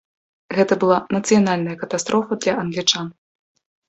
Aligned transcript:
Гэта 0.59 0.77
была 0.83 0.95
нацыянальная 1.15 1.75
катастрофа 1.81 2.33
для 2.41 2.53
англічан. 2.63 3.05